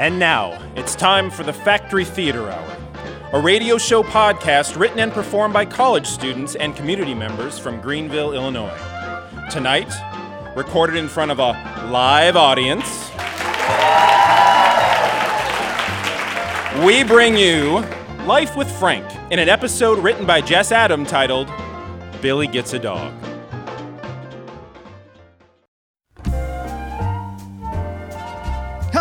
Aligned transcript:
And 0.00 0.18
now, 0.18 0.58
it's 0.76 0.94
time 0.94 1.30
for 1.30 1.42
the 1.42 1.52
Factory 1.52 2.06
Theatre 2.06 2.48
Hour, 2.48 2.76
a 3.34 3.38
radio 3.38 3.76
show 3.76 4.02
podcast 4.02 4.80
written 4.80 4.98
and 4.98 5.12
performed 5.12 5.52
by 5.52 5.66
college 5.66 6.06
students 6.06 6.54
and 6.54 6.74
community 6.74 7.12
members 7.12 7.58
from 7.58 7.82
Greenville, 7.82 8.32
Illinois. 8.32 8.74
Tonight, 9.50 9.92
recorded 10.56 10.96
in 10.96 11.06
front 11.06 11.30
of 11.30 11.38
a 11.38 11.52
live 11.90 12.34
audience, 12.34 13.10
we 16.82 17.04
bring 17.04 17.36
you 17.36 17.84
Life 18.24 18.56
with 18.56 18.72
Frank 18.78 19.04
in 19.30 19.38
an 19.38 19.50
episode 19.50 19.98
written 19.98 20.24
by 20.24 20.40
Jess 20.40 20.72
Adam 20.72 21.04
titled 21.04 21.52
Billy 22.22 22.46
Gets 22.46 22.72
a 22.72 22.78
Dog. 22.78 23.12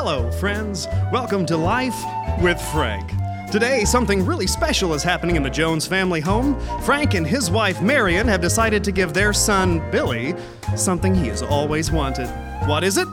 Hello, 0.01 0.31
friends. 0.31 0.87
Welcome 1.11 1.45
to 1.47 1.57
Life 1.57 2.05
with 2.41 2.59
Frank. 2.71 3.11
Today, 3.51 3.83
something 3.83 4.25
really 4.25 4.47
special 4.47 4.93
is 4.93 5.03
happening 5.03 5.35
in 5.35 5.43
the 5.43 5.49
Jones 5.49 5.85
family 5.85 6.21
home. 6.21 6.57
Frank 6.83 7.15
and 7.15 7.27
his 7.27 7.51
wife 7.51 7.81
Marion 7.81 8.25
have 8.25 8.39
decided 8.39 8.81
to 8.85 8.93
give 8.93 9.13
their 9.13 9.33
son, 9.33 9.79
Billy, 9.91 10.35
something 10.77 11.13
he 11.13 11.27
has 11.27 11.41
always 11.41 11.91
wanted. 11.91 12.27
What 12.65 12.85
is 12.85 12.97
it? 12.97 13.09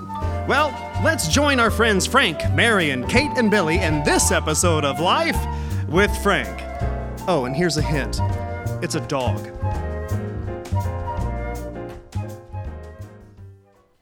Well, 0.47 0.69
let's 1.03 1.27
join 1.27 1.59
our 1.59 1.73
friends 1.73 2.07
Frank, 2.07 2.39
Marion, 2.55 3.05
Kate, 3.09 3.37
and 3.37 3.51
Billy 3.51 3.81
in 3.81 4.05
this 4.05 4.31
episode 4.31 4.85
of 4.85 5.01
Life 5.01 5.45
with 5.89 6.17
Frank. 6.19 6.63
Oh, 7.27 7.47
and 7.47 7.57
here's 7.57 7.79
a 7.79 7.83
hint 7.83 8.21
it's 8.81 8.95
a 8.95 9.01
dog. 9.09 9.45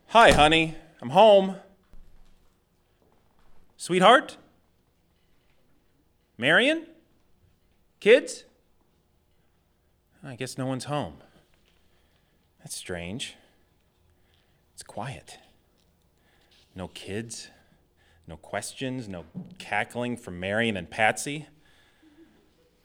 Hi, 0.08 0.32
honey. 0.32 0.74
I'm 1.00 1.08
home. 1.08 1.56
Sweetheart? 3.84 4.38
Marion? 6.38 6.86
Kids? 8.00 8.44
I 10.22 10.36
guess 10.36 10.56
no 10.56 10.64
one's 10.64 10.86
home. 10.86 11.18
That's 12.60 12.74
strange. 12.74 13.34
It's 14.72 14.82
quiet. 14.82 15.36
No 16.74 16.88
kids, 16.88 17.48
no 18.26 18.38
questions, 18.38 19.06
no 19.06 19.26
cackling 19.58 20.16
from 20.16 20.40
Marion 20.40 20.78
and 20.78 20.88
Patsy. 20.88 21.48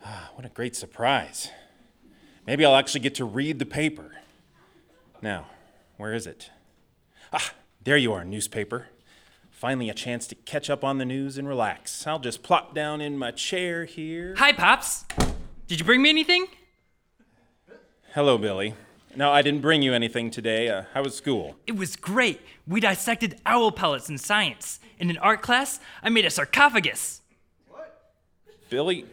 Ah, 0.04 0.32
what 0.36 0.46
a 0.46 0.50
great 0.50 0.76
surprise. 0.76 1.50
Maybe 2.46 2.66
I'll 2.66 2.76
actually 2.76 3.00
get 3.00 3.16
to 3.16 3.24
read 3.24 3.60
the 3.60 3.66
paper. 3.66 4.18
Now, 5.22 5.46
where 5.96 6.14
is 6.14 6.28
it? 6.28 6.50
Ah, 7.32 7.54
there 7.86 7.96
you 7.96 8.12
are, 8.12 8.26
newspaper. 8.26 8.88
Finally, 9.60 9.90
a 9.90 9.94
chance 9.94 10.26
to 10.26 10.36
catch 10.36 10.70
up 10.70 10.86
on 10.86 11.00
the 11.00 11.06
news 11.06 11.38
and 11.38 11.46
relax. 11.46 12.08
I'll 12.08 12.18
just 12.18 12.44
plop 12.44 12.74
down 12.74 13.02
in 13.02 13.18
my 13.18 13.32
chair 13.32 13.84
here. 13.84 14.34
Hi, 14.38 14.54
Pops. 14.54 15.04
Did 15.68 15.82
you 15.82 15.86
bring 15.86 16.02
me 16.02 16.10
anything? 16.10 16.46
Hello, 18.14 18.38
Billy. 18.38 18.74
No, 19.18 19.30
I 19.30 19.42
didn't 19.42 19.60
bring 19.60 19.82
you 19.82 19.94
anything 19.94 20.32
today. 20.32 20.70
Uh, 20.70 20.84
how 20.94 21.04
was 21.04 21.14
school? 21.14 21.58
It 21.68 21.76
was 21.76 21.98
great. 21.98 22.40
We 22.66 22.80
dissected 22.80 23.42
owl 23.46 23.74
pellets 23.74 24.08
in 24.08 24.18
science. 24.18 24.80
In 24.98 25.10
an 25.10 25.18
art 25.18 25.42
class, 25.42 25.82
I 26.02 26.08
made 26.08 26.24
a 26.24 26.30
sarcophagus. 26.30 27.22
What? 27.68 28.14
Billy, 28.70 29.08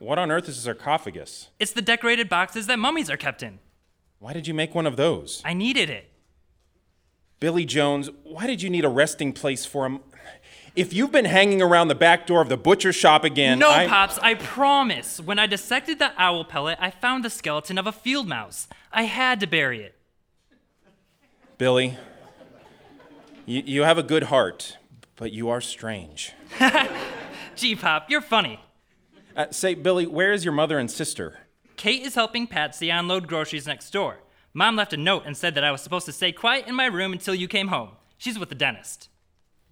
what 0.00 0.18
on 0.18 0.32
earth 0.32 0.48
is 0.48 0.58
a 0.58 0.62
sarcophagus? 0.62 1.50
It's 1.60 1.70
the 1.70 1.82
decorated 1.82 2.28
boxes 2.28 2.66
that 2.66 2.80
mummies 2.80 3.10
are 3.10 3.16
kept 3.16 3.44
in. 3.44 3.60
Why 4.18 4.32
did 4.32 4.48
you 4.48 4.54
make 4.54 4.74
one 4.74 4.86
of 4.88 4.96
those? 4.96 5.40
I 5.44 5.54
needed 5.54 5.88
it. 5.88 6.10
Billy 7.40 7.64
Jones, 7.64 8.10
why 8.22 8.46
did 8.46 8.62
you 8.62 8.70
need 8.70 8.84
a 8.84 8.88
resting 8.88 9.32
place 9.32 9.66
for 9.66 9.86
him? 9.86 10.00
If 10.76 10.92
you've 10.92 11.12
been 11.12 11.24
hanging 11.24 11.62
around 11.62 11.88
the 11.88 11.94
back 11.94 12.26
door 12.26 12.40
of 12.40 12.48
the 12.48 12.56
butcher 12.56 12.92
shop 12.92 13.22
again, 13.22 13.60
no, 13.60 13.70
I... 13.70 13.86
Pops, 13.86 14.18
I 14.18 14.34
promise. 14.34 15.20
When 15.20 15.38
I 15.38 15.46
dissected 15.46 16.00
the 16.00 16.12
owl 16.18 16.44
pellet, 16.44 16.78
I 16.80 16.90
found 16.90 17.24
the 17.24 17.30
skeleton 17.30 17.78
of 17.78 17.86
a 17.86 17.92
field 17.92 18.26
mouse. 18.26 18.66
I 18.92 19.04
had 19.04 19.38
to 19.40 19.46
bury 19.46 19.82
it. 19.82 19.94
Billy, 21.58 21.96
you, 23.46 23.62
you 23.64 23.82
have 23.82 23.98
a 23.98 24.02
good 24.02 24.24
heart, 24.24 24.76
but 25.14 25.30
you 25.30 25.48
are 25.48 25.60
strange. 25.60 26.32
Gee, 27.56 27.76
Pop, 27.76 28.10
you're 28.10 28.20
funny. 28.20 28.58
Uh, 29.36 29.46
say, 29.50 29.74
Billy, 29.74 30.06
where 30.06 30.32
is 30.32 30.44
your 30.44 30.54
mother 30.54 30.78
and 30.78 30.90
sister? 30.90 31.38
Kate 31.76 32.02
is 32.02 32.16
helping 32.16 32.48
Patsy 32.48 32.90
unload 32.90 33.28
groceries 33.28 33.66
next 33.66 33.90
door. 33.90 34.18
Mom 34.56 34.76
left 34.76 34.92
a 34.92 34.96
note 34.96 35.24
and 35.26 35.36
said 35.36 35.56
that 35.56 35.64
I 35.64 35.72
was 35.72 35.82
supposed 35.82 36.06
to 36.06 36.12
stay 36.12 36.30
quiet 36.30 36.68
in 36.68 36.76
my 36.76 36.86
room 36.86 37.12
until 37.12 37.34
you 37.34 37.48
came 37.48 37.68
home. 37.68 37.90
She's 38.16 38.38
with 38.38 38.50
the 38.50 38.54
dentist. 38.54 39.08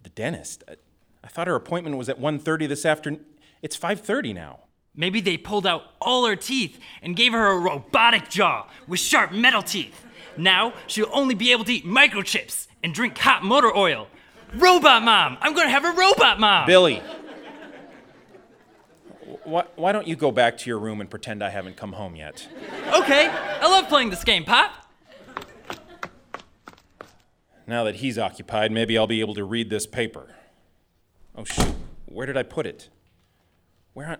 The 0.03 0.09
dentist? 0.09 0.61
I, 0.67 0.75
I 1.23 1.27
thought 1.29 1.47
her 1.47 1.55
appointment 1.55 1.95
was 1.95 2.09
at 2.09 2.19
1.30 2.19 2.67
this 2.67 2.85
afternoon. 2.85 3.23
It's 3.61 3.77
5.30 3.77 4.35
now. 4.35 4.59
Maybe 4.93 5.21
they 5.21 5.37
pulled 5.37 5.65
out 5.65 5.83
all 6.01 6.25
her 6.25 6.35
teeth 6.35 6.79
and 7.01 7.15
gave 7.15 7.31
her 7.31 7.47
a 7.47 7.57
robotic 7.57 8.29
jaw 8.29 8.67
with 8.85 8.99
sharp 8.99 9.31
metal 9.31 9.63
teeth. 9.63 10.05
Now 10.35 10.73
she'll 10.87 11.09
only 11.13 11.33
be 11.33 11.53
able 11.53 11.63
to 11.63 11.73
eat 11.73 11.85
microchips 11.85 12.67
and 12.83 12.93
drink 12.93 13.17
hot 13.17 13.41
motor 13.41 13.73
oil. 13.75 14.09
Robot 14.53 15.01
mom! 15.01 15.37
I'm 15.41 15.55
gonna 15.55 15.69
have 15.69 15.85
a 15.85 15.91
robot 15.93 16.41
mom! 16.41 16.67
Billy! 16.67 17.01
Why, 19.45 19.65
why 19.75 19.91
don't 19.91 20.07
you 20.07 20.15
go 20.15 20.31
back 20.31 20.57
to 20.59 20.69
your 20.69 20.79
room 20.79 21.01
and 21.01 21.09
pretend 21.09 21.43
I 21.43 21.49
haven't 21.49 21.75
come 21.75 21.93
home 21.93 22.15
yet? 22.15 22.47
Okay, 22.93 23.27
I 23.29 23.67
love 23.67 23.87
playing 23.89 24.09
this 24.09 24.23
game, 24.23 24.45
Pop. 24.45 24.71
Now 27.67 27.83
that 27.83 27.95
he's 27.95 28.17
occupied, 28.17 28.71
maybe 28.71 28.97
I'll 28.97 29.07
be 29.07 29.21
able 29.21 29.35
to 29.35 29.43
read 29.43 29.69
this 29.69 29.85
paper. 29.85 30.35
Oh, 31.35 31.43
shoot. 31.43 31.73
Where 32.05 32.25
did 32.25 32.37
I 32.37 32.43
put 32.43 32.65
it? 32.65 32.89
Where 33.93 34.07
on. 34.07 34.17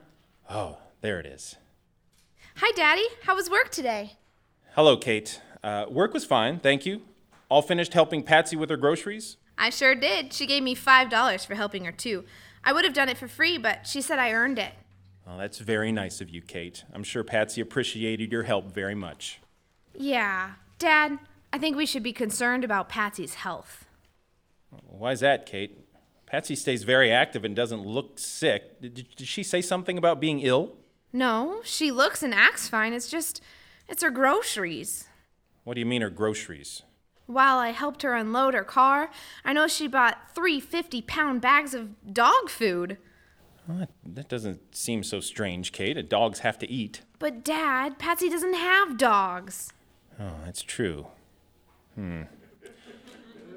Oh, 0.50 0.78
there 1.01 1.19
it 1.19 1.25
is. 1.25 1.56
Hi, 2.57 2.72
Daddy. 2.75 3.06
How 3.23 3.35
was 3.35 3.50
work 3.50 3.69
today? 3.69 4.13
Hello, 4.75 4.97
Kate. 4.97 5.41
Uh, 5.63 5.85
work 5.89 6.13
was 6.13 6.25
fine, 6.25 6.59
thank 6.59 6.85
you. 6.85 7.01
All 7.50 7.62
finished 7.62 7.94
helping 7.94 8.23
Patsy 8.23 8.56
with 8.56 8.69
her 8.69 8.78
groceries? 8.78 9.38
I 9.57 9.69
sure 9.69 9.95
did. 9.95 10.33
She 10.33 10.45
gave 10.45 10.63
me 10.63 10.75
$5 10.75 11.45
for 11.45 11.56
helping 11.56 11.85
her, 11.85 11.91
too. 11.91 12.25
I 12.63 12.73
would 12.73 12.85
have 12.85 12.94
done 12.94 13.09
it 13.09 13.17
for 13.17 13.28
free, 13.28 13.57
but 13.57 13.85
she 13.85 14.01
said 14.01 14.19
I 14.19 14.31
earned 14.31 14.57
it. 14.57 14.73
Well, 15.25 15.38
that's 15.38 15.59
very 15.59 15.91
nice 15.91 16.22
of 16.22 16.29
you, 16.29 16.41
Kate. 16.41 16.84
I'm 16.94 17.03
sure 17.03 17.23
Patsy 17.23 17.61
appreciated 17.61 18.31
your 18.31 18.44
help 18.44 18.73
very 18.73 18.95
much. 18.95 19.39
Yeah. 19.95 20.51
Dad, 20.79 21.17
I 21.51 21.57
think 21.57 21.78
we 21.78 21.85
should 21.85 22.03
be 22.03 22.13
concerned 22.13 22.63
about 22.63 22.89
Patsy's 22.89 23.35
health. 23.35 23.85
Why's 24.88 25.22
that, 25.22 25.45
Kate? 25.45 25.79
Patsy 26.25 26.56
stays 26.56 26.83
very 26.83 27.12
active 27.12 27.45
and 27.45 27.56
doesn't 27.56 27.85
look 27.85 28.17
sick. 28.17 28.81
Did, 28.81 29.07
did 29.16 29.28
she 29.28 29.44
say 29.44 29.62
something 29.62 29.97
about 29.97 30.19
being 30.19 30.39
ill? 30.39 30.73
No, 31.13 31.62
she 31.63 31.91
looks 31.91 32.23
and 32.23 32.33
acts 32.33 32.67
fine. 32.67 32.91
It's 32.91 33.07
just, 33.09 33.39
it's 33.88 34.01
her 34.01 34.09
groceries. 34.09 35.07
What 35.63 35.75
do 35.75 35.79
you 35.79 35.85
mean, 35.85 36.01
her 36.01 36.09
groceries? 36.09 36.81
While 37.28 37.57
I 37.57 37.69
helped 37.69 38.01
her 38.01 38.16
unload 38.16 38.56
her 38.56 38.63
car, 38.63 39.12
I 39.45 39.53
know 39.53 39.67
she 39.67 39.88
bought 39.88 40.33
three 40.33 40.59
50 40.59 41.03
pound 41.03 41.39
bags 41.39 41.73
of 41.73 42.13
dog 42.13 42.50
food. 42.50 42.97
Well, 43.68 43.78
that, 43.79 43.90
that 44.06 44.29
doesn't 44.29 44.75
seem 44.75 45.03
so 45.03 45.19
strange, 45.19 45.72
Kate. 45.72 46.09
Dogs 46.09 46.40
have 46.40 46.57
to 46.59 46.69
eat. 46.69 47.01
But, 47.19 47.44
Dad, 47.44 47.97
Patsy 47.97 48.29
doesn't 48.29 48.56
have 48.56 48.97
dogs. 48.97 49.72
Oh, 50.19 50.34
that's 50.46 50.62
true. 50.62 51.07
Hmm. 51.96 52.24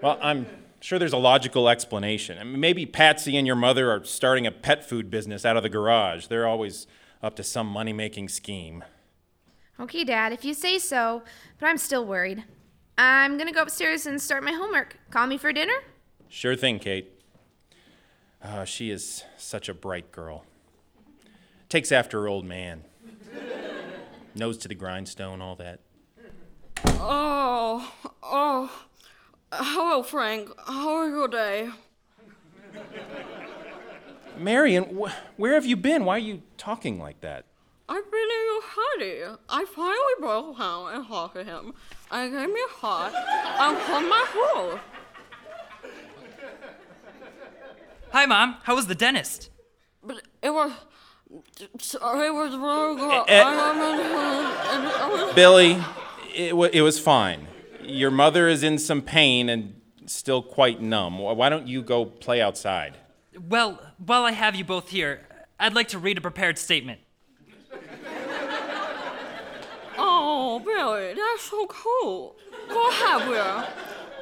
Well, 0.03 0.19
I'm 0.23 0.47
sure 0.81 0.99
there's 0.99 1.13
a 1.13 1.19
logical 1.19 1.69
explanation. 1.69 2.39
I 2.39 2.45
mean, 2.45 2.61
maybe 2.61 2.87
Patsy 2.87 3.37
and 3.37 3.47
your 3.47 3.57
mother 3.57 3.91
are 3.91 4.05
starting 4.05 4.47
a 4.47 4.53
pet 4.53 4.89
food 4.89 5.11
business 5.11 5.45
out 5.45 5.57
of 5.57 5.63
the 5.63 5.69
garage. 5.69 6.27
They're 6.27 6.47
always 6.47 6.87
up 7.23 7.35
to 7.37 7.43
some 7.43 7.67
money 7.67 7.93
making 7.93 8.29
scheme. 8.29 8.85
Okay, 9.81 10.05
Dad, 10.05 10.33
if 10.33 10.45
you 10.45 10.55
say 10.55 10.79
so, 10.79 11.23
but 11.59 11.67
I'm 11.67 11.79
still 11.79 12.05
worried. 12.05 12.45
I'm 12.97 13.37
gonna 13.37 13.53
go 13.53 13.63
upstairs 13.63 14.07
and 14.07 14.21
start 14.21 14.43
my 14.43 14.53
homework. 14.53 14.97
Call 15.11 15.27
me 15.27 15.37
for 15.37 15.53
dinner? 15.53 15.75
Sure 16.29 16.57
thing, 16.57 16.79
Kate. 16.79 17.16
Oh, 18.49 18.65
she 18.65 18.91
is 18.91 19.25
such 19.37 19.69
a 19.69 19.75
bright 19.75 20.13
girl. 20.13 20.45
Takes 21.69 21.91
after 21.91 22.21
her 22.21 22.29
old 22.29 22.45
man. 22.45 22.85
Nose 24.35 24.57
to 24.59 24.69
the 24.69 24.75
grindstone, 24.75 25.41
all 25.41 25.57
that. 25.57 25.81
Oh, 26.85 27.93
oh. 28.23 28.87
Hello, 29.53 30.03
Frank. 30.03 30.51
How 30.67 31.03
was 31.03 31.11
your 31.11 31.29
day? 31.29 31.71
Marion, 34.39 34.85
wh- 34.97 35.13
where 35.37 35.55
have 35.55 35.67
you 35.67 35.77
been? 35.77 36.05
Why 36.05 36.17
are 36.17 36.19
you 36.19 36.43
talking 36.57 36.99
like 37.01 37.21
that? 37.23 37.47
I've 37.89 38.11
been 38.11 38.21
in 38.21 38.45
your 38.47 38.63
study. 38.73 39.41
I 39.49 39.65
finally 39.65 39.97
broke 40.21 40.59
down 40.59 40.95
and 40.95 41.07
talked 41.07 41.35
to 41.37 41.45
him. 41.45 41.73
I 42.11 42.29
gave 42.29 42.49
me 42.49 42.61
a 42.61 42.73
hug 42.75 43.13
and 43.15 43.79
put 43.79 44.09
my 44.09 44.25
food. 44.33 44.81
Hi, 48.17 48.25
Mom. 48.25 48.57
How 48.63 48.75
was 48.75 48.87
the 48.87 48.95
dentist? 48.95 49.51
But 50.03 50.23
it 50.43 50.49
was. 50.49 50.73
It 51.61 51.71
was 51.75 52.57
really 52.57 52.97
good. 52.97 53.25
Eh, 53.29 53.41
eh. 53.41 53.43
I 53.45 55.11
don't 55.11 55.27
know. 55.27 55.35
Billy, 55.35 55.73
it, 56.35 56.49
w- 56.49 56.71
it 56.73 56.81
was 56.81 56.99
fine. 56.99 57.47
Your 57.83 58.11
mother 58.11 58.49
is 58.49 58.63
in 58.63 58.79
some 58.79 59.03
pain 59.03 59.51
and 59.51 59.79
still 60.07 60.41
quite 60.41 60.81
numb. 60.81 61.19
Why 61.19 61.51
don't 61.51 61.69
you 61.69 61.83
go 61.83 62.07
play 62.07 62.41
outside? 62.41 62.97
Well, 63.51 63.83
while 63.99 64.25
I 64.25 64.33
have 64.33 64.55
you 64.55 64.65
both 64.65 64.89
here, 64.89 65.21
I'd 65.61 65.75
like 65.75 65.89
to 65.89 65.99
read 65.99 66.17
a 66.17 66.23
prepared 66.23 66.57
statement. 66.57 67.01
Oh, 69.99 70.63
Billy, 70.65 71.13
that's 71.13 71.43
so 71.43 71.67
cool. 71.67 72.37
Go 72.67 72.89
ahead, 72.89 73.29
Will. 73.29 73.65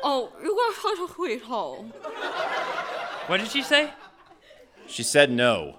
Oh, 0.02 0.32
you 0.42 0.52
got 0.52 0.74
such 0.82 0.98
a 0.98 1.14
sweetheart. 1.14 2.93
What 3.26 3.40
did 3.40 3.50
she 3.50 3.62
say? 3.62 3.90
She 4.86 5.02
said 5.02 5.30
no. 5.30 5.76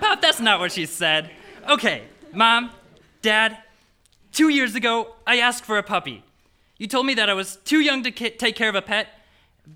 Pop, 0.00 0.20
that's 0.20 0.40
not 0.40 0.60
what 0.60 0.72
she 0.72 0.86
said. 0.86 1.30
Okay, 1.68 2.02
Mom, 2.32 2.70
Dad, 3.22 3.58
two 4.32 4.48
years 4.48 4.74
ago, 4.74 5.14
I 5.26 5.38
asked 5.38 5.64
for 5.64 5.78
a 5.78 5.82
puppy. 5.82 6.22
You 6.78 6.86
told 6.86 7.06
me 7.06 7.14
that 7.14 7.28
I 7.28 7.34
was 7.34 7.56
too 7.64 7.80
young 7.80 8.02
to 8.04 8.10
ki- 8.10 8.30
take 8.30 8.54
care 8.54 8.68
of 8.68 8.74
a 8.74 8.82
pet, 8.82 9.08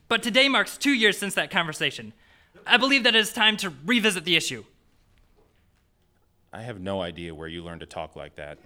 but 0.08 0.22
today 0.22 0.48
marks 0.48 0.76
two 0.76 0.92
years 0.92 1.18
since 1.18 1.34
that 1.34 1.50
conversation. 1.50 2.12
I 2.66 2.76
believe 2.76 3.02
that 3.04 3.14
it 3.14 3.18
is 3.18 3.32
time 3.32 3.56
to 3.58 3.72
revisit 3.84 4.24
the 4.24 4.36
issue. 4.36 4.64
I 6.52 6.62
have 6.62 6.80
no 6.80 7.00
idea 7.00 7.34
where 7.34 7.48
you 7.48 7.64
learned 7.64 7.80
to 7.80 7.86
talk 7.86 8.14
like 8.14 8.36
that. 8.36 8.58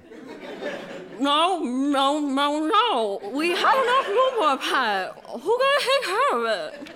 No, 1.20 1.60
no, 1.60 2.18
no, 2.20 2.66
no. 2.66 3.20
We 3.32 3.50
have 3.50 3.58
enough 3.58 4.06
a 4.08 4.56
pet. 4.58 5.24
Who 5.28 5.58
gonna 5.58 5.80
take 5.80 6.02
care 6.04 6.32
of 6.38 6.44
it? 6.46 6.92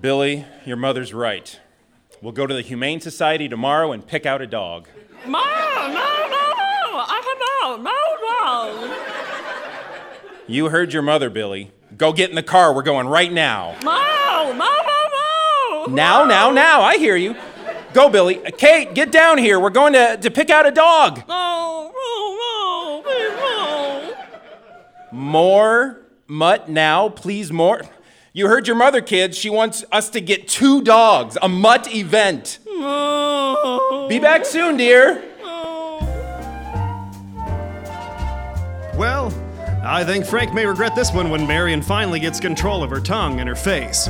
Billy, 0.00 0.44
your 0.64 0.76
mother's 0.76 1.12
right. 1.12 1.58
We'll 2.22 2.32
go 2.32 2.46
to 2.46 2.54
the 2.54 2.62
Humane 2.62 3.00
Society 3.00 3.48
tomorrow 3.48 3.92
and 3.92 4.06
pick 4.06 4.24
out 4.26 4.40
a 4.40 4.46
dog. 4.46 4.88
Mom, 5.26 5.42
no, 5.44 5.94
no, 5.94 6.28
no. 6.30 7.04
I 7.08 7.20
cannot. 7.24 7.82
No, 7.82 7.92
no. 8.22 9.06
You 10.46 10.68
heard 10.68 10.92
your 10.92 11.02
mother, 11.02 11.28
Billy. 11.28 11.72
Go 11.96 12.12
get 12.12 12.30
in 12.30 12.36
the 12.36 12.42
car. 12.42 12.74
We're 12.74 12.82
going 12.82 13.06
right 13.08 13.32
now. 13.32 13.74
No, 13.82 14.52
no, 14.52 14.58
no, 14.58 15.86
no. 15.86 15.94
Now, 15.94 16.24
now, 16.24 16.50
now. 16.50 16.82
I 16.82 16.98
hear 16.98 17.16
you. 17.16 17.36
Go, 17.92 18.08
Billy. 18.08 18.40
Kate, 18.56 18.94
get 18.94 19.10
down 19.10 19.38
here. 19.38 19.58
We're 19.58 19.70
going 19.70 19.94
to, 19.94 20.16
to 20.16 20.30
pick 20.30 20.50
out 20.50 20.66
a 20.66 20.70
dog. 20.70 21.22
No, 21.28 21.90
no, 21.94 23.02
please 23.02 23.30
no. 23.40 24.14
More 25.12 26.02
mutt 26.26 26.68
now, 26.68 27.08
please 27.08 27.52
more. 27.52 27.82
You 28.32 28.48
heard 28.48 28.66
your 28.66 28.76
mother, 28.76 29.00
kids. 29.00 29.38
She 29.38 29.48
wants 29.48 29.84
us 29.90 30.10
to 30.10 30.20
get 30.20 30.46
two 30.46 30.82
dogs, 30.82 31.38
a 31.40 31.48
mutt 31.48 31.94
event. 31.94 32.58
No. 32.66 34.06
Be 34.08 34.18
back 34.18 34.44
soon, 34.44 34.76
dear. 34.76 35.22
Well, 38.96 39.32
I 39.82 40.04
think 40.04 40.26
Frank 40.26 40.52
may 40.52 40.66
regret 40.66 40.94
this 40.94 41.12
one 41.12 41.30
when 41.30 41.46
Marion 41.46 41.82
finally 41.82 42.18
gets 42.18 42.40
control 42.40 42.82
of 42.82 42.90
her 42.90 43.00
tongue 43.00 43.40
and 43.40 43.48
her 43.48 43.54
face. 43.54 44.08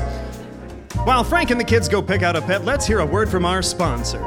While 1.04 1.22
Frank 1.22 1.50
and 1.50 1.60
the 1.60 1.64
kids 1.64 1.88
go 1.88 2.00
pick 2.00 2.22
out 2.22 2.34
a 2.34 2.42
pet, 2.42 2.64
let's 2.64 2.86
hear 2.86 3.00
a 3.00 3.06
word 3.06 3.28
from 3.28 3.44
our 3.44 3.62
sponsor. 3.62 4.18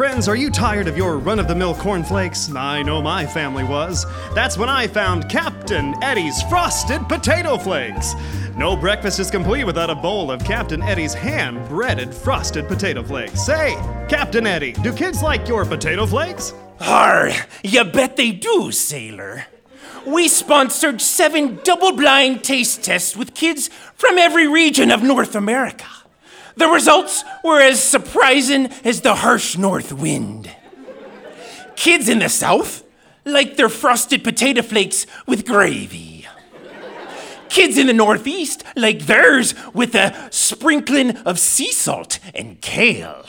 Friends, 0.00 0.28
are 0.28 0.34
you 0.34 0.48
tired 0.48 0.88
of 0.88 0.96
your 0.96 1.18
run 1.18 1.38
of 1.38 1.46
the 1.46 1.54
mill 1.54 1.74
cornflakes? 1.74 2.50
I 2.56 2.80
know 2.80 3.02
my 3.02 3.26
family 3.26 3.64
was. 3.64 4.06
That's 4.34 4.56
when 4.56 4.70
I 4.70 4.86
found 4.86 5.28
Captain 5.28 5.94
Eddie's 6.02 6.40
Frosted 6.44 7.06
Potato 7.06 7.58
Flakes. 7.58 8.14
No 8.56 8.78
breakfast 8.78 9.20
is 9.20 9.30
complete 9.30 9.64
without 9.64 9.90
a 9.90 9.94
bowl 9.94 10.30
of 10.30 10.42
Captain 10.42 10.80
Eddie's 10.80 11.12
hand 11.12 11.68
breaded 11.68 12.14
frosted 12.14 12.66
potato 12.66 13.02
flakes. 13.02 13.44
Say, 13.44 13.74
Captain 14.08 14.46
Eddie, 14.46 14.72
do 14.72 14.90
kids 14.94 15.22
like 15.22 15.46
your 15.46 15.66
potato 15.66 16.06
flakes? 16.06 16.54
Har, 16.78 17.28
you 17.62 17.84
bet 17.84 18.16
they 18.16 18.32
do, 18.32 18.72
sailor. 18.72 19.44
We 20.06 20.28
sponsored 20.28 21.02
seven 21.02 21.60
double 21.62 21.92
blind 21.92 22.42
taste 22.42 22.82
tests 22.82 23.14
with 23.14 23.34
kids 23.34 23.68
from 23.96 24.16
every 24.16 24.48
region 24.48 24.90
of 24.90 25.02
North 25.02 25.34
America. 25.34 25.84
The 26.60 26.68
results 26.68 27.24
were 27.42 27.58
as 27.58 27.82
surprising 27.82 28.66
as 28.84 29.00
the 29.00 29.14
harsh 29.14 29.56
north 29.56 29.94
wind. 29.94 30.50
Kids 31.74 32.06
in 32.06 32.18
the 32.18 32.28
South 32.28 32.84
like 33.24 33.56
their 33.56 33.70
frosted 33.70 34.22
potato 34.22 34.60
flakes 34.60 35.06
with 35.26 35.46
gravy. 35.46 36.26
Kids 37.48 37.78
in 37.78 37.86
the 37.86 37.94
Northeast 37.94 38.62
like 38.76 39.06
theirs 39.06 39.54
with 39.72 39.94
a 39.94 40.28
sprinkling 40.30 41.16
of 41.24 41.38
sea 41.38 41.72
salt 41.72 42.18
and 42.34 42.60
kale. 42.60 43.24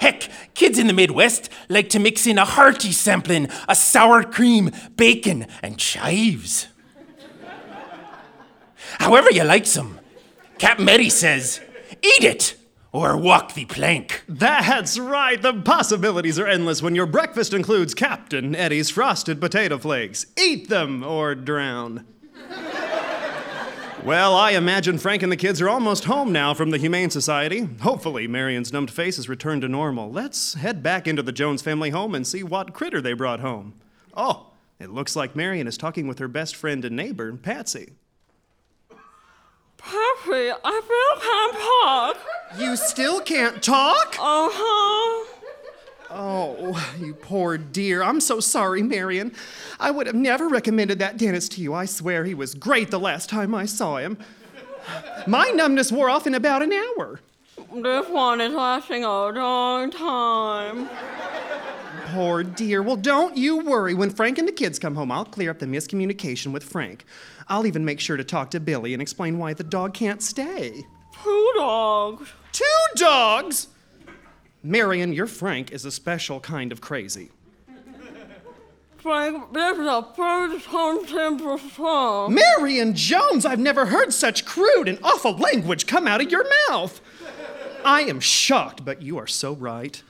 Heck, 0.00 0.28
kids 0.54 0.80
in 0.80 0.88
the 0.88 0.92
Midwest 0.92 1.48
like 1.68 1.90
to 1.90 2.00
mix 2.00 2.26
in 2.26 2.38
a 2.38 2.44
hearty 2.44 2.90
sampling 2.90 3.48
of 3.68 3.76
sour 3.76 4.24
cream, 4.24 4.72
bacon, 4.96 5.46
and 5.62 5.78
chives. 5.78 6.66
However 8.98 9.30
you 9.30 9.44
like 9.44 9.64
some, 9.64 10.00
Captain 10.58 10.88
Eddie 10.88 11.08
says, 11.08 11.60
eat 12.02 12.24
it 12.24 12.56
or 12.92 13.16
walk 13.16 13.54
the 13.54 13.64
plank. 13.64 14.22
That's 14.28 14.98
right, 14.98 15.40
the 15.40 15.54
possibilities 15.54 16.38
are 16.38 16.46
endless 16.46 16.82
when 16.82 16.94
your 16.94 17.06
breakfast 17.06 17.54
includes 17.54 17.94
Captain 17.94 18.54
Eddie's 18.54 18.90
Frosted 18.90 19.40
Potato 19.40 19.78
Flakes. 19.78 20.26
Eat 20.38 20.68
them 20.68 21.02
or 21.02 21.34
drown. 21.34 22.06
Well, 24.04 24.34
I 24.34 24.50
imagine 24.50 24.98
Frank 24.98 25.22
and 25.22 25.30
the 25.30 25.36
kids 25.36 25.60
are 25.60 25.68
almost 25.68 26.06
home 26.06 26.32
now 26.32 26.54
from 26.54 26.70
the 26.70 26.78
Humane 26.78 27.10
Society. 27.10 27.68
Hopefully, 27.82 28.26
Marion's 28.26 28.72
numbed 28.72 28.90
face 28.90 29.14
has 29.14 29.28
returned 29.28 29.62
to 29.62 29.68
normal. 29.68 30.10
Let's 30.10 30.54
head 30.54 30.82
back 30.82 31.06
into 31.06 31.22
the 31.22 31.30
Jones 31.30 31.62
family 31.62 31.90
home 31.90 32.12
and 32.12 32.26
see 32.26 32.42
what 32.42 32.74
critter 32.74 33.00
they 33.00 33.12
brought 33.12 33.38
home. 33.38 33.74
Oh, 34.12 34.48
it 34.80 34.90
looks 34.90 35.14
like 35.14 35.36
Marion 35.36 35.68
is 35.68 35.78
talking 35.78 36.08
with 36.08 36.18
her 36.18 36.26
best 36.26 36.56
friend 36.56 36.84
and 36.84 36.96
neighbor, 36.96 37.32
Patsy. 37.36 37.92
Pappy, 39.84 40.50
I 40.64 40.80
still 40.84 41.20
can't 41.20 41.56
talk. 41.82 42.60
You 42.60 42.76
still 42.76 43.20
can't 43.20 43.62
talk? 43.62 44.16
Uh 44.18 44.48
huh. 44.52 45.28
Oh, 46.14 46.94
you 47.00 47.14
poor 47.14 47.56
dear. 47.56 48.02
I'm 48.02 48.20
so 48.20 48.38
sorry, 48.38 48.82
Marion. 48.82 49.32
I 49.80 49.90
would 49.90 50.06
have 50.06 50.14
never 50.14 50.48
recommended 50.48 50.98
that 50.98 51.16
dentist 51.16 51.52
to 51.52 51.62
you. 51.62 51.72
I 51.74 51.86
swear 51.86 52.24
he 52.24 52.34
was 52.34 52.54
great 52.54 52.90
the 52.90 53.00
last 53.00 53.30
time 53.30 53.54
I 53.54 53.64
saw 53.66 53.96
him. 53.96 54.18
My 55.26 55.48
numbness 55.48 55.90
wore 55.90 56.10
off 56.10 56.26
in 56.26 56.34
about 56.34 56.62
an 56.62 56.72
hour. 56.72 57.20
This 57.74 58.08
one 58.08 58.40
is 58.40 58.52
lasting 58.52 59.04
a 59.04 59.26
long 59.28 59.90
time. 59.90 60.88
Poor 62.12 62.42
dear. 62.42 62.82
Well, 62.82 62.96
don't 62.96 63.38
you 63.38 63.64
worry. 63.64 63.94
When 63.94 64.10
Frank 64.10 64.36
and 64.36 64.46
the 64.46 64.52
kids 64.52 64.78
come 64.78 64.96
home, 64.96 65.10
I'll 65.10 65.24
clear 65.24 65.50
up 65.50 65.60
the 65.60 65.66
miscommunication 65.66 66.52
with 66.52 66.62
Frank. 66.62 67.06
I'll 67.48 67.66
even 67.66 67.86
make 67.86 68.00
sure 68.00 68.18
to 68.18 68.24
talk 68.24 68.50
to 68.50 68.60
Billy 68.60 68.92
and 68.92 69.00
explain 69.00 69.38
why 69.38 69.54
the 69.54 69.64
dog 69.64 69.94
can't 69.94 70.20
stay. 70.20 70.84
Two 71.22 71.52
dogs. 71.56 72.28
Two 72.52 72.64
dogs? 72.96 73.68
Marion, 74.62 75.14
your 75.14 75.26
Frank 75.26 75.72
is 75.72 75.86
a 75.86 75.90
special 75.90 76.38
kind 76.38 76.70
of 76.70 76.82
crazy. 76.82 77.30
Frank, 78.98 79.52
this 79.54 79.78
is 79.78 79.84
the 79.84 80.06
first 80.14 80.66
time 80.66 81.06
simple 81.06 81.58
song. 81.58 82.34
Marion 82.34 82.94
Jones, 82.94 83.46
I've 83.46 83.58
never 83.58 83.86
heard 83.86 84.12
such 84.12 84.44
crude 84.44 84.86
and 84.86 84.98
awful 85.02 85.34
language 85.34 85.86
come 85.86 86.06
out 86.06 86.20
of 86.20 86.30
your 86.30 86.44
mouth. 86.68 87.00
I 87.86 88.02
am 88.02 88.20
shocked, 88.20 88.84
but 88.84 89.00
you 89.00 89.16
are 89.16 89.26
so 89.26 89.54
right. 89.54 90.02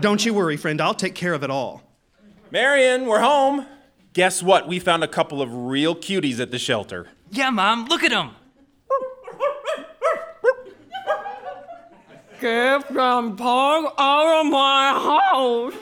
Don't 0.00 0.24
you 0.24 0.32
worry, 0.32 0.56
friend, 0.56 0.80
I'll 0.80 0.94
take 0.94 1.14
care 1.14 1.34
of 1.34 1.42
it 1.42 1.50
all. 1.50 1.82
Marion, 2.50 3.06
we're 3.06 3.20
home. 3.20 3.66
Guess 4.14 4.42
what? 4.42 4.66
We 4.66 4.78
found 4.78 5.04
a 5.04 5.08
couple 5.08 5.42
of 5.42 5.54
real 5.54 5.94
cuties 5.94 6.40
at 6.40 6.50
the 6.50 6.58
shelter. 6.58 7.08
Yeah, 7.30 7.50
Mom, 7.50 7.84
look 7.84 8.02
at 8.02 8.10
him. 8.10 8.30
Get 12.40 12.88
them 12.88 13.36
dog 13.36 13.92
out 13.98 14.40
of 14.40 14.50
my 14.50 14.92
house. 14.94 15.74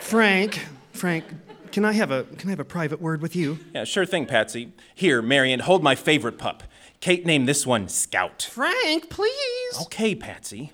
Frank, 0.00 0.66
Frank, 0.92 1.24
can 1.72 1.84
I 1.84 1.92
have 1.92 2.10
a 2.10 2.24
can 2.24 2.48
I 2.48 2.52
have 2.52 2.60
a 2.60 2.64
private 2.64 3.02
word 3.02 3.20
with 3.20 3.36
you? 3.36 3.58
Yeah, 3.74 3.84
sure 3.84 4.06
thing, 4.06 4.24
Patsy. 4.24 4.72
Here, 4.94 5.20
Marion, 5.20 5.60
hold 5.60 5.82
my 5.82 5.94
favorite 5.94 6.38
pup. 6.38 6.62
Kate 7.00 7.26
named 7.26 7.46
this 7.46 7.66
one 7.66 7.88
Scout. 7.88 8.48
Frank, 8.50 9.10
please. 9.10 9.82
Okay, 9.82 10.14
Patsy. 10.14 10.72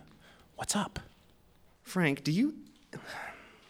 What's 0.55 0.76
up? 0.76 1.00
Frank, 1.92 2.25
do 2.25 2.32
you 2.32 2.54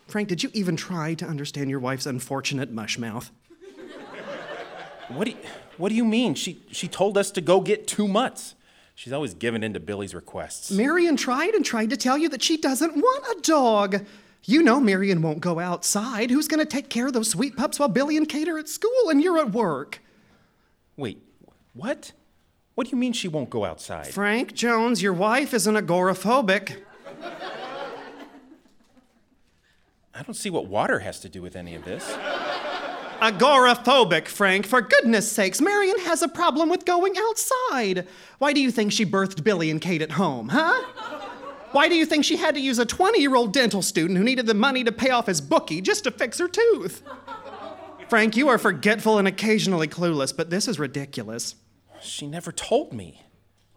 Frank, 0.06 0.28
did 0.28 0.44
you 0.44 0.50
even 0.52 0.76
try 0.76 1.14
to 1.14 1.26
understand 1.26 1.68
your 1.68 1.80
wife's 1.80 2.06
unfortunate 2.06 2.70
mush 2.70 2.96
mouth? 2.96 3.32
What 5.08 5.24
do 5.24 5.32
you, 5.32 5.36
what 5.76 5.88
do 5.88 5.96
you 5.96 6.04
mean? 6.04 6.36
She 6.36 6.62
she 6.70 6.86
told 6.86 7.18
us 7.18 7.32
to 7.32 7.40
go 7.40 7.60
get 7.60 7.88
two 7.88 8.06
mutts. 8.06 8.54
She's 8.94 9.12
always 9.12 9.34
giving 9.34 9.64
in 9.64 9.74
to 9.74 9.80
Billy's 9.80 10.14
requests. 10.14 10.70
Marion 10.70 11.16
tried 11.16 11.54
and 11.54 11.64
tried 11.64 11.90
to 11.90 11.96
tell 11.96 12.16
you 12.16 12.28
that 12.28 12.44
she 12.44 12.56
doesn't 12.56 12.94
want 12.94 13.24
a 13.36 13.40
dog. 13.40 14.06
You 14.44 14.62
know 14.62 14.78
Marion 14.78 15.20
won't 15.20 15.40
go 15.40 15.58
outside. 15.58 16.30
Who's 16.30 16.46
going 16.46 16.64
to 16.64 16.76
take 16.76 16.88
care 16.88 17.08
of 17.08 17.14
those 17.14 17.30
sweet 17.30 17.56
pups 17.56 17.80
while 17.80 17.88
Billy 17.88 18.16
and 18.16 18.28
Kate 18.28 18.48
are 18.48 18.58
at 18.58 18.68
school 18.68 19.10
and 19.10 19.20
you're 19.20 19.38
at 19.38 19.50
work? 19.50 20.00
Wait, 20.96 21.20
what? 21.72 22.12
What 22.76 22.86
do 22.86 22.92
you 22.92 22.98
mean 22.98 23.14
she 23.14 23.26
won't 23.26 23.50
go 23.50 23.64
outside? 23.64 24.14
Frank 24.14 24.54
Jones, 24.54 25.02
your 25.02 25.12
wife 25.12 25.52
is 25.52 25.66
an 25.66 25.74
agoraphobic. 25.74 26.84
I 30.22 30.24
don't 30.24 30.34
see 30.34 30.50
what 30.50 30.68
water 30.68 31.00
has 31.00 31.18
to 31.18 31.28
do 31.28 31.42
with 31.42 31.56
any 31.56 31.74
of 31.74 31.84
this. 31.84 32.08
Agoraphobic, 33.18 34.28
Frank. 34.28 34.66
For 34.68 34.80
goodness 34.80 35.28
sakes, 35.28 35.60
Marion 35.60 35.98
has 36.02 36.22
a 36.22 36.28
problem 36.28 36.68
with 36.68 36.84
going 36.84 37.14
outside. 37.18 38.06
Why 38.38 38.52
do 38.52 38.60
you 38.60 38.70
think 38.70 38.92
she 38.92 39.04
birthed 39.04 39.42
Billy 39.42 39.68
and 39.68 39.80
Kate 39.80 40.00
at 40.00 40.12
home, 40.12 40.50
huh? 40.50 40.80
Why 41.72 41.88
do 41.88 41.96
you 41.96 42.06
think 42.06 42.24
she 42.24 42.36
had 42.36 42.54
to 42.54 42.60
use 42.60 42.78
a 42.78 42.86
20 42.86 43.20
year 43.20 43.34
old 43.34 43.52
dental 43.52 43.82
student 43.82 44.16
who 44.16 44.22
needed 44.22 44.46
the 44.46 44.54
money 44.54 44.84
to 44.84 44.92
pay 44.92 45.10
off 45.10 45.26
his 45.26 45.40
bookie 45.40 45.80
just 45.80 46.04
to 46.04 46.12
fix 46.12 46.38
her 46.38 46.46
tooth? 46.46 47.02
Frank, 48.08 48.36
you 48.36 48.46
are 48.48 48.58
forgetful 48.58 49.18
and 49.18 49.26
occasionally 49.26 49.88
clueless, 49.88 50.36
but 50.36 50.50
this 50.50 50.68
is 50.68 50.78
ridiculous. 50.78 51.56
She 52.00 52.28
never 52.28 52.52
told 52.52 52.92
me. 52.92 53.22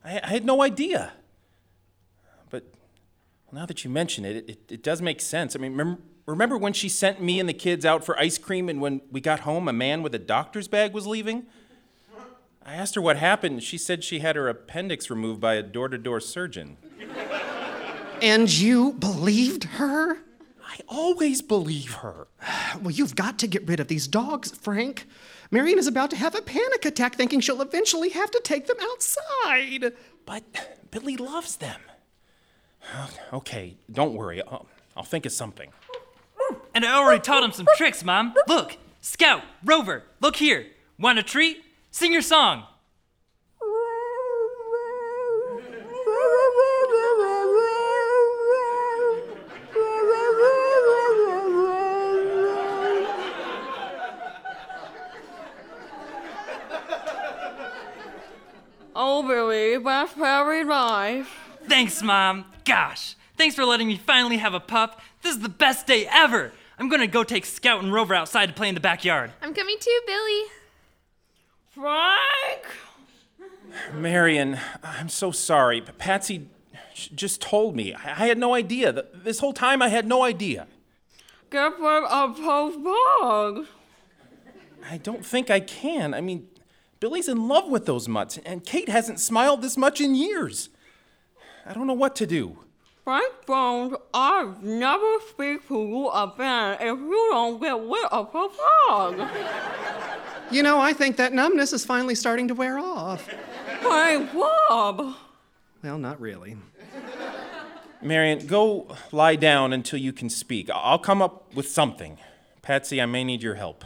I, 0.04 0.22
I 0.24 0.28
had 0.28 0.46
no 0.46 0.62
idea. 0.62 1.14
But 2.52 2.66
now 3.52 3.66
that 3.66 3.84
you 3.84 3.90
mention 3.90 4.26
it, 4.26 4.48
it, 4.48 4.60
it 4.70 4.84
does 4.84 5.02
make 5.02 5.20
sense. 5.22 5.56
I 5.56 5.60
mean, 5.60 5.72
remember, 5.72 6.02
remember 6.26 6.58
when 6.58 6.74
she 6.74 6.90
sent 6.90 7.22
me 7.22 7.40
and 7.40 7.48
the 7.48 7.54
kids 7.54 7.86
out 7.86 8.04
for 8.04 8.18
ice 8.20 8.38
cream, 8.38 8.70
and 8.70 8.82
when 8.82 9.02
we 9.12 9.22
got 9.22 9.42
home, 9.42 9.68
a 9.68 9.74
man 9.74 10.04
with 10.04 10.16
a 10.16 10.20
doctor's 10.20 10.68
bag 10.68 10.94
was 10.94 11.06
leaving? 11.08 11.46
I 12.66 12.74
asked 12.74 12.96
her 12.96 13.02
what 13.02 13.18
happened. 13.18 13.62
She 13.62 13.78
said 13.78 14.04
she 14.04 14.20
had 14.20 14.36
her 14.36 14.50
appendix 14.50 15.10
removed 15.10 15.40
by 15.40 15.54
a 15.54 15.62
door 15.62 15.88
to 15.88 16.00
door 16.00 16.20
surgeon. 16.20 16.78
And 18.22 18.52
you 18.52 18.94
believed 18.94 19.66
her? 19.66 20.18
I 20.68 20.80
always 20.88 21.42
believe 21.44 21.94
her. 21.96 22.28
Well, 22.82 22.92
you've 22.92 23.16
got 23.16 23.38
to 23.40 23.48
get 23.48 23.68
rid 23.68 23.80
of 23.80 23.88
these 23.88 24.08
dogs, 24.08 24.52
Frank. 24.52 25.06
Marion 25.52 25.78
is 25.78 25.88
about 25.88 26.10
to 26.10 26.16
have 26.16 26.34
a 26.34 26.42
panic 26.42 26.86
attack 26.86 27.16
thinking 27.16 27.40
she'll 27.40 27.62
eventually 27.62 28.10
have 28.10 28.32
to 28.32 28.42
take 28.44 28.66
them 28.66 28.78
outside. 28.82 29.94
But 30.26 30.44
Billy 30.92 31.18
loves 31.18 31.58
them. 31.58 31.80
Okay, 33.34 33.78
don't 33.92 34.14
worry. 34.14 34.42
I'll, 34.44 34.68
I'll 34.96 35.04
think 35.04 35.26
of 35.26 35.32
something. 35.32 35.72
And 36.76 36.84
I 36.84 36.98
already 36.98 37.22
taught 37.22 37.42
him 37.42 37.54
some 37.54 37.68
tricks, 37.78 38.04
Mom. 38.04 38.34
Look, 38.50 38.76
Scout, 39.00 39.44
Rover, 39.64 40.04
look 40.20 40.36
here. 40.36 40.66
Want 41.00 41.18
a 41.18 41.24
treat? 41.24 41.64
Sing 41.90 42.12
your 42.12 42.22
song. 42.22 42.66
Oh, 58.98 59.24
Billy, 59.26 59.78
that's 59.78 60.14
very 60.14 60.66
nice. 60.66 61.26
Thanks, 61.70 62.02
Mom. 62.02 62.46
Gosh, 62.66 63.16
thanks 63.38 63.56
for 63.56 63.64
letting 63.64 63.88
me 63.88 63.96
finally 63.96 64.38
have 64.38 64.54
a 64.54 64.60
pup. 64.60 65.02
This 65.22 65.36
is 65.36 65.42
the 65.42 65.48
best 65.48 65.88
day 65.88 66.06
ever. 66.12 66.52
I'm 66.78 66.90
gonna 66.90 67.08
go 67.08 67.24
take 67.24 67.46
Scout 67.46 67.84
and 67.84 67.94
Rover 67.94 68.14
outside 68.14 68.48
to 68.48 68.54
play 68.54 68.68
in 68.70 68.76
the 68.76 68.82
backyard. 68.82 69.32
I'm 69.42 69.54
coming 69.54 69.78
too, 69.80 70.00
Billy. 70.06 70.42
Frank? 71.70 72.64
Marion, 73.94 74.58
I'm 74.84 75.10
so 75.10 75.32
sorry. 75.32 75.82
but 75.82 75.98
Patsy 75.98 76.48
just 76.94 77.42
told 77.42 77.76
me. 77.76 77.94
I 77.94 78.24
I 78.24 78.28
had 78.28 78.38
no 78.38 78.54
idea. 78.54 78.94
Th- 78.94 79.06
This 79.14 79.40
whole 79.40 79.54
time, 79.54 79.82
I 79.82 79.90
had 79.90 80.06
no 80.08 80.24
idea. 80.24 80.68
Get 81.50 81.80
rid 81.80 82.04
of 82.06 82.38
those 82.38 82.76
dogs. 82.78 83.68
I 84.90 84.98
don't 84.98 85.26
think 85.26 85.50
I 85.50 85.60
can. 85.60 86.14
I 86.14 86.22
mean, 86.22 86.48
Billy's 87.00 87.28
in 87.28 87.48
love 87.48 87.68
with 87.70 87.86
those 87.86 88.08
mutts, 88.08 88.38
and 88.46 88.64
Kate 88.66 88.90
hasn't 88.90 89.20
smiled 89.20 89.62
this 89.62 89.78
much 89.78 90.00
in 90.00 90.16
years. 90.16 90.70
I 91.66 91.74
don't 91.74 91.88
know 91.88 91.94
what 91.94 92.16
to 92.18 92.28
do. 92.28 92.58
Frank 93.06 93.32
Jones, 93.46 93.94
I'll 94.16 94.58
never 94.64 95.20
speak 95.30 95.68
to 95.68 95.76
you 95.76 96.10
again 96.10 96.78
if 96.82 97.00
you 97.00 97.28
don't 97.32 97.62
get 97.62 97.76
rid 97.80 98.06
of 98.12 98.34
the 98.34 98.50
dog. 98.88 99.30
You 100.50 100.64
know, 100.64 100.80
I 100.80 100.92
think 100.92 101.16
that 101.18 101.32
numbness 101.32 101.72
is 101.72 101.86
finally 101.86 102.16
starting 102.16 102.48
to 102.48 102.56
wear 102.56 102.80
off. 102.80 103.28
Hey, 103.28 104.28
Bob. 104.34 105.14
Well, 105.84 106.00
not 106.00 106.20
really. 106.20 106.58
Marion, 108.02 108.48
go 108.48 108.88
lie 109.12 109.36
down 109.36 109.72
until 109.72 110.00
you 110.00 110.12
can 110.12 110.28
speak. 110.30 110.72
I- 110.72 110.74
I'll 110.74 110.98
come 110.98 111.22
up 111.22 111.54
with 111.54 111.70
something. 111.70 112.18
Patsy, 112.64 113.00
I 113.00 113.06
may 113.06 113.24
need 113.24 113.44
your 113.44 113.54
help. 113.54 113.86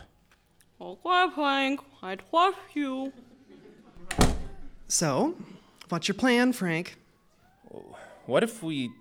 Okay, 0.79 1.25
Frank, 1.35 1.81
I 2.01 2.15
trust 2.15 2.57
you. 2.73 3.11
So, 4.87 5.35
what's 5.89 6.07
your 6.07 6.15
plan, 6.15 6.53
Frank? 6.53 6.95
What 8.25 8.43
if 8.43 8.63
we 8.63 8.91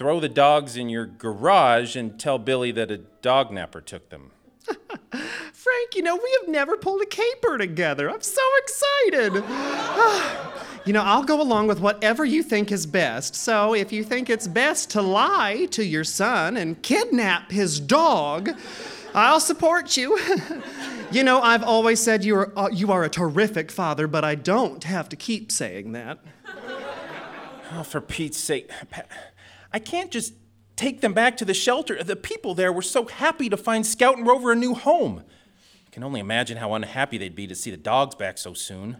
throw 0.00 0.18
the 0.18 0.30
dogs 0.30 0.78
in 0.78 0.88
your 0.88 1.04
garage 1.04 1.94
and 1.94 2.18
tell 2.18 2.38
Billy 2.38 2.72
that 2.72 2.90
a 2.90 2.96
dog 2.96 3.50
napper 3.50 3.82
took 3.82 4.08
them? 4.08 4.30
Frank, 5.10 5.94
you 5.94 6.00
know, 6.00 6.16
we 6.16 6.38
have 6.40 6.48
never 6.48 6.78
pulled 6.78 7.02
a 7.02 7.06
caper 7.06 7.58
together. 7.58 8.10
I'm 8.10 8.22
so 8.22 8.40
excited. 8.62 9.34
you 10.86 10.94
know, 10.94 11.02
I'll 11.02 11.22
go 11.22 11.42
along 11.42 11.66
with 11.66 11.80
whatever 11.80 12.24
you 12.24 12.42
think 12.42 12.72
is 12.72 12.86
best. 12.86 13.34
So, 13.34 13.74
if 13.74 13.92
you 13.92 14.02
think 14.02 14.30
it's 14.30 14.48
best 14.48 14.88
to 14.92 15.02
lie 15.02 15.66
to 15.72 15.84
your 15.84 16.04
son 16.04 16.56
and 16.56 16.82
kidnap 16.82 17.50
his 17.50 17.78
dog, 17.78 18.56
I'll 19.14 19.38
support 19.38 19.98
you. 19.98 20.18
you 21.12 21.24
know, 21.24 21.42
I've 21.42 21.62
always 21.62 22.00
said 22.00 22.24
you 22.24 22.36
are, 22.36 22.58
uh, 22.58 22.70
you 22.72 22.90
are 22.90 23.04
a 23.04 23.10
terrific 23.10 23.70
father, 23.70 24.06
but 24.06 24.24
I 24.24 24.34
don't 24.34 24.82
have 24.84 25.10
to 25.10 25.16
keep 25.16 25.52
saying 25.52 25.92
that. 25.92 26.20
Oh, 27.72 27.84
for 27.84 28.00
Pete's 28.00 28.38
sake. 28.38 28.70
Pa- 28.90 29.02
I 29.72 29.78
can't 29.78 30.10
just 30.10 30.34
take 30.76 31.00
them 31.00 31.12
back 31.12 31.36
to 31.36 31.44
the 31.44 31.54
shelter. 31.54 32.02
The 32.02 32.16
people 32.16 32.54
there 32.54 32.72
were 32.72 32.82
so 32.82 33.06
happy 33.06 33.48
to 33.48 33.56
find 33.56 33.86
Scout 33.86 34.16
and 34.16 34.26
Rover 34.26 34.52
a 34.52 34.56
new 34.56 34.74
home. 34.74 35.24
I 35.86 35.90
can 35.90 36.02
only 36.02 36.20
imagine 36.20 36.56
how 36.56 36.74
unhappy 36.74 37.18
they'd 37.18 37.34
be 37.34 37.46
to 37.46 37.54
see 37.54 37.70
the 37.70 37.76
dogs 37.76 38.14
back 38.14 38.38
so 38.38 38.54
soon. 38.54 38.98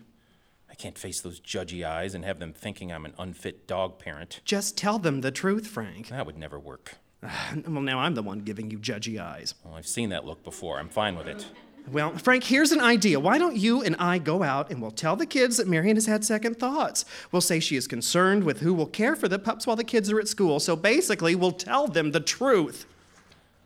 I 0.68 0.74
can't 0.74 0.98
face 0.98 1.20
those 1.20 1.40
judgy 1.40 1.84
eyes 1.84 2.14
and 2.14 2.24
have 2.24 2.38
them 2.38 2.52
thinking 2.52 2.92
I'm 2.92 3.04
an 3.04 3.14
unfit 3.18 3.66
dog 3.66 3.98
parent. 3.98 4.40
Just 4.44 4.76
tell 4.76 4.98
them 4.98 5.20
the 5.20 5.30
truth, 5.30 5.66
Frank. 5.66 6.08
That 6.08 6.26
would 6.26 6.38
never 6.38 6.58
work. 6.58 6.96
Well, 7.66 7.82
now 7.82 7.98
I'm 7.98 8.14
the 8.14 8.22
one 8.22 8.40
giving 8.40 8.70
you 8.70 8.78
judgy 8.78 9.20
eyes. 9.20 9.54
Well, 9.64 9.74
I've 9.74 9.86
seen 9.86 10.10
that 10.10 10.24
look 10.24 10.42
before. 10.42 10.78
I'm 10.78 10.88
fine 10.88 11.16
with 11.16 11.26
it. 11.26 11.46
Well, 11.90 12.16
Frank, 12.18 12.44
here's 12.44 12.72
an 12.72 12.80
idea. 12.80 13.18
Why 13.18 13.38
don't 13.38 13.56
you 13.56 13.82
and 13.82 13.96
I 13.98 14.18
go 14.18 14.42
out 14.42 14.70
and 14.70 14.80
we'll 14.80 14.90
tell 14.90 15.16
the 15.16 15.26
kids 15.26 15.56
that 15.56 15.66
Marion 15.66 15.96
has 15.96 16.06
had 16.06 16.24
second 16.24 16.58
thoughts? 16.58 17.04
We'll 17.32 17.40
say 17.40 17.58
she 17.58 17.76
is 17.76 17.86
concerned 17.88 18.44
with 18.44 18.60
who 18.60 18.72
will 18.74 18.86
care 18.86 19.16
for 19.16 19.28
the 19.28 19.38
pups 19.38 19.66
while 19.66 19.76
the 19.76 19.84
kids 19.84 20.10
are 20.10 20.20
at 20.20 20.28
school. 20.28 20.60
So 20.60 20.76
basically, 20.76 21.34
we'll 21.34 21.52
tell 21.52 21.88
them 21.88 22.12
the 22.12 22.20
truth. 22.20 22.86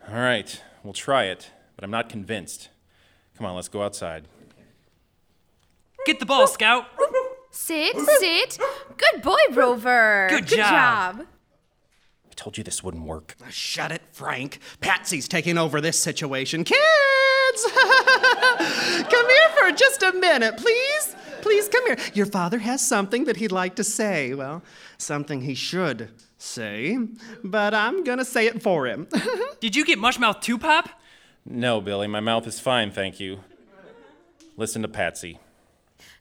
All 0.09 0.17
right, 0.17 0.61
we'll 0.83 0.93
try 0.93 1.25
it, 1.25 1.51
but 1.77 1.85
I'm 1.85 1.91
not 1.91 2.09
convinced. 2.09 2.69
Come 3.37 3.47
on, 3.47 3.57
let's 3.57 3.69
go 3.69 3.83
outside. 3.83 4.29
Get 6.07 6.21
the 6.21 6.27
ball, 6.27 6.47
Scout. 6.47 6.87
Sit, 7.51 7.97
sit. 7.97 8.59
Good 8.97 9.23
boy, 9.23 9.39
Rover. 9.53 10.27
Good 10.29 10.47
job. 10.47 11.27
I 12.29 12.35
told 12.35 12.59
you 12.59 12.65
this 12.65 12.83
wouldn't 12.83 13.05
work. 13.05 13.37
Shut 13.49 13.93
it, 13.93 14.03
Frank. 14.11 14.59
Patsy's 14.81 15.29
taking 15.29 15.57
over 15.57 15.81
this 15.81 15.99
situation. 15.99 16.65
Kids! 16.65 16.81
come 19.11 19.29
here 19.29 19.49
for 19.59 19.73
just 19.73 20.03
a 20.03 20.13
minute, 20.13 20.57
please. 20.57 21.17
Please 21.43 21.69
come 21.69 21.87
here. 21.87 21.97
Your 22.15 22.27
father 22.27 22.59
has 22.59 22.87
something 22.87 23.25
that 23.25 23.37
he'd 23.37 23.53
like 23.53 23.77
to 23.77 23.85
say. 23.85 24.33
Well, 24.35 24.63
something 24.99 25.43
he 25.43 25.55
should 25.55 26.11
say, 26.39 26.99
but 27.43 27.75
I'm 27.75 28.05
gonna 28.05 28.25
say 28.25 28.47
it 28.47 28.63
for 28.63 28.87
him. 28.87 29.09
Did 29.61 29.77
you 29.77 29.85
get 29.85 29.99
Mushmouth 29.99 30.41
too, 30.41 30.59
Pop? 30.59 30.89
No, 31.45 31.81
Billy, 31.81 32.07
my 32.07 32.21
mouth 32.21 32.47
is 32.47 32.59
fine, 32.61 32.91
thank 32.91 33.21
you. 33.21 33.41
Listen 34.57 34.83
to 34.83 34.89
Patsy. 34.89 35.39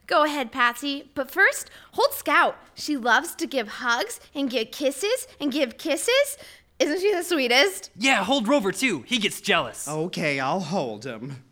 Go 0.07 0.25
ahead, 0.25 0.51
Patsy. 0.51 1.09
But 1.15 1.31
first, 1.31 1.69
hold 1.91 2.13
Scout. 2.13 2.57
She 2.73 2.97
loves 2.97 3.35
to 3.35 3.47
give 3.47 3.67
hugs 3.67 4.19
and 4.35 4.49
give 4.49 4.71
kisses 4.71 5.27
and 5.39 5.51
give 5.51 5.77
kisses. 5.77 6.37
Isn't 6.79 6.99
she 6.99 7.13
the 7.13 7.23
sweetest? 7.23 7.91
Yeah, 7.95 8.23
hold 8.23 8.47
Rover 8.47 8.71
too. 8.71 9.03
He 9.07 9.17
gets 9.17 9.39
jealous. 9.39 9.87
Okay, 9.87 10.39
I'll 10.39 10.59
hold 10.59 11.05
him. 11.05 11.43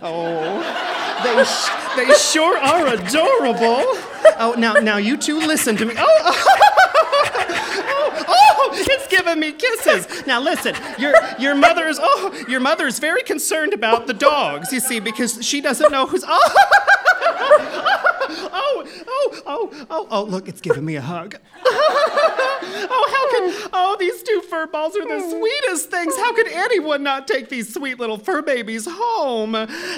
Oh, 0.00 0.60
they, 1.24 2.06
they 2.06 2.14
sure 2.14 2.56
are 2.56 2.86
adorable. 2.86 3.82
Oh, 4.38 4.54
now, 4.56 4.74
now 4.74 4.96
you 4.98 5.16
two 5.16 5.38
listen 5.38 5.76
to 5.76 5.84
me. 5.84 5.94
Oh, 5.98 6.18
oh, 6.24 6.44
oh, 7.84 8.24
oh 8.28 8.70
it's 8.74 9.08
giving 9.08 9.40
me 9.40 9.52
kisses. 9.52 10.26
Now 10.26 10.40
listen, 10.40 10.74
your 10.98 11.14
your 11.38 11.54
mother 11.54 11.88
is 11.88 11.98
oh, 12.00 12.44
your 12.48 12.60
mother 12.60 12.86
is 12.86 12.98
very 12.98 13.22
concerned 13.22 13.72
about 13.72 14.06
the 14.06 14.14
dogs. 14.14 14.72
You 14.72 14.80
see, 14.80 15.00
because 15.00 15.44
she 15.44 15.60
doesn't 15.60 15.90
know 15.90 16.06
who's 16.06 16.24
oh. 16.26 16.28
Oh, 16.30 16.87
oh, 19.48 19.86
oh, 19.90 20.06
oh, 20.10 20.24
look, 20.24 20.48
it's 20.48 20.60
giving 20.60 20.84
me 20.84 20.96
a 20.96 21.00
hug. 21.00 21.36
oh, 21.64 23.04
how 23.10 23.30
could, 23.30 23.70
oh, 23.72 23.96
these 23.98 24.22
two 24.22 24.42
fur 24.42 24.66
balls 24.66 24.94
are 24.96 25.06
the 25.06 25.20
hmm. 25.20 25.30
sweetest 25.30 25.90
things. 25.90 26.16
How 26.16 26.32
could 26.34 26.48
anyone 26.48 27.02
not 27.02 27.26
take 27.26 27.48
these 27.48 27.72
sweet 27.72 27.98
little 27.98 28.18
fur 28.18 28.42
babies 28.42 28.86
home? 28.88 29.52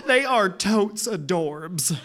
They 0.06 0.24
are 0.24 0.48
totes 0.48 1.06
adorbs. 1.06 1.98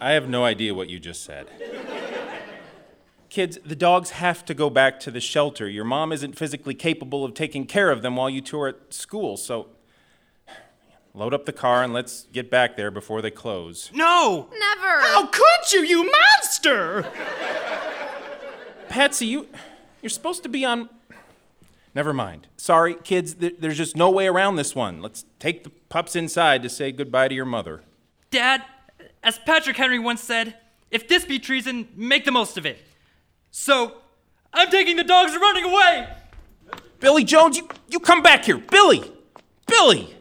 I 0.00 0.12
have 0.12 0.28
no 0.28 0.44
idea 0.44 0.74
what 0.74 0.88
you 0.88 0.98
just 0.98 1.24
said. 1.24 1.48
Kids, 3.28 3.58
the 3.64 3.76
dogs 3.76 4.10
have 4.10 4.44
to 4.46 4.54
go 4.54 4.70
back 4.70 4.98
to 5.00 5.10
the 5.10 5.20
shelter. 5.20 5.68
Your 5.68 5.84
mom 5.84 6.12
isn't 6.12 6.38
physically 6.38 6.74
capable 6.74 7.24
of 7.24 7.34
taking 7.34 7.66
care 7.66 7.90
of 7.90 8.02
them 8.02 8.16
while 8.16 8.30
you 8.30 8.40
two 8.40 8.58
are 8.60 8.68
at 8.68 8.94
school, 8.94 9.36
so 9.36 9.68
Load 11.16 11.32
up 11.32 11.46
the 11.46 11.52
car 11.52 11.82
and 11.82 11.94
let's 11.94 12.24
get 12.30 12.50
back 12.50 12.76
there 12.76 12.90
before 12.90 13.22
they 13.22 13.30
close. 13.30 13.90
No! 13.94 14.50
Never. 14.52 15.00
How 15.00 15.26
could 15.26 15.72
you, 15.72 15.80
you 15.80 16.10
monster? 16.10 17.10
Patsy, 18.90 19.26
you 19.26 19.48
you're 20.02 20.10
supposed 20.10 20.42
to 20.42 20.50
be 20.50 20.62
on 20.66 20.90
Never 21.94 22.12
mind. 22.12 22.48
Sorry, 22.58 22.94
kids, 22.94 23.32
th- 23.32 23.56
there's 23.58 23.78
just 23.78 23.96
no 23.96 24.10
way 24.10 24.26
around 24.26 24.56
this 24.56 24.74
one. 24.74 25.00
Let's 25.00 25.24
take 25.38 25.64
the 25.64 25.70
pups 25.88 26.14
inside 26.14 26.62
to 26.62 26.68
say 26.68 26.92
goodbye 26.92 27.28
to 27.28 27.34
your 27.34 27.46
mother. 27.46 27.80
Dad, 28.30 28.62
as 29.22 29.38
Patrick 29.38 29.78
Henry 29.78 29.98
once 29.98 30.22
said, 30.22 30.58
if 30.90 31.08
this 31.08 31.24
be 31.24 31.38
treason, 31.38 31.88
make 31.96 32.26
the 32.26 32.30
most 32.30 32.58
of 32.58 32.66
it. 32.66 32.84
So, 33.50 33.94
I'm 34.52 34.70
taking 34.70 34.96
the 34.96 35.04
dogs 35.04 35.32
and 35.32 35.40
running 35.40 35.64
away! 35.64 36.08
Billy 37.00 37.24
Jones, 37.24 37.56
you, 37.56 37.66
you 37.88 37.98
come 37.98 38.22
back 38.22 38.44
here. 38.44 38.58
Billy! 38.58 39.10
Billy! 39.66 40.15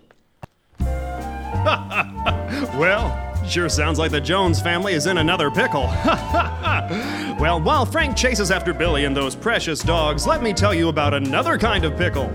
Well, 2.78 3.44
sure 3.48 3.70
sounds 3.70 4.00
like 4.00 4.12
the 4.12 4.20
Jones 4.20 4.62
family 4.62 4.94
is 4.94 5.08
in 5.08 5.18
another 5.18 5.50
pickle. 5.50 5.84
well, 7.40 7.62
while 7.62 7.86
Frank 7.86 8.16
chases 8.18 8.52
after 8.52 8.74
Billy 8.74 9.06
and 9.06 9.16
those 9.16 9.36
precious 9.36 9.82
dogs, 9.82 10.28
let 10.28 10.44
me 10.44 10.54
tell 10.54 10.74
you 10.74 10.90
about 10.90 11.14
another 11.14 11.58
kind 11.58 11.86
of 11.86 11.98
pickle. 11.98 12.28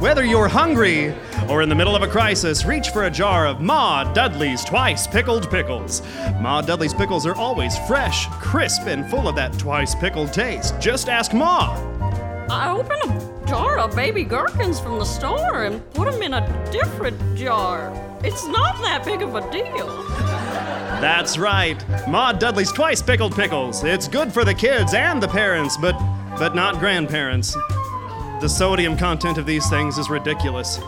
Whether 0.00 0.24
you're 0.24 0.48
hungry 0.48 1.14
or 1.48 1.60
in 1.62 1.68
the 1.68 1.74
middle 1.74 1.94
of 1.94 2.02
a 2.02 2.08
crisis, 2.08 2.64
reach 2.64 2.90
for 2.90 3.04
a 3.04 3.10
jar 3.10 3.46
of 3.46 3.60
Ma 3.60 4.04
Dudley's 4.12 4.64
Twice 4.64 5.06
Pickled 5.06 5.50
Pickles. 5.50 6.02
Ma 6.40 6.62
Dudley's 6.62 6.94
pickles 6.94 7.26
are 7.26 7.34
always 7.34 7.76
fresh, 7.80 8.26
crisp, 8.40 8.86
and 8.86 9.08
full 9.10 9.28
of 9.28 9.36
that 9.36 9.58
twice 9.58 9.94
pickled 9.94 10.32
taste. 10.32 10.78
Just 10.80 11.08
ask 11.08 11.34
Ma. 11.34 11.74
I 12.48 12.70
opened 12.70 13.02
a 13.04 13.46
jar 13.46 13.78
of 13.78 13.94
baby 13.94 14.24
gherkins 14.24 14.80
from 14.80 14.98
the 14.98 15.04
store 15.04 15.64
and 15.64 15.88
put 15.94 16.10
them 16.10 16.22
in 16.22 16.34
a 16.34 16.70
different 16.72 17.36
jar. 17.36 18.09
It's 18.22 18.46
not 18.46 18.80
that 18.82 19.02
big 19.04 19.22
of 19.22 19.34
a 19.34 19.50
deal. 19.50 19.86
That's 21.00 21.38
right. 21.38 21.82
Ma 22.06 22.32
Dudley's 22.32 22.70
twice 22.70 23.00
pickled 23.00 23.34
pickles. 23.34 23.82
It's 23.82 24.06
good 24.06 24.32
for 24.32 24.44
the 24.44 24.54
kids 24.54 24.92
and 24.92 25.22
the 25.22 25.28
parents, 25.28 25.76
but 25.78 25.98
but 26.38 26.54
not 26.54 26.78
grandparents. 26.78 27.54
The 28.40 28.48
sodium 28.48 28.96
content 28.96 29.38
of 29.38 29.46
these 29.46 29.68
things 29.70 29.98
is 29.98 30.10
ridiculous. 30.10 30.78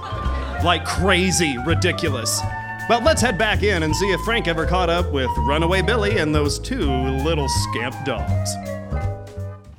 Like 0.63 0.85
crazy 0.85 1.57
ridiculous. 1.67 2.41
But 2.89 3.05
let's 3.05 3.23
head 3.23 3.39
back 3.39 3.63
in 3.63 3.83
and 3.83 3.95
see 3.97 4.11
if 4.13 4.21
Frank 4.23 4.47
ever 4.47 4.67
caught 4.67 4.91
up 4.91 5.11
with 5.13 5.31
Runaway 5.39 5.83
Billy 5.83 6.19
and 6.19 6.35
those 6.35 6.59
two 6.59 6.91
little 6.91 7.49
scamp 7.49 7.95
dogs. 8.05 8.55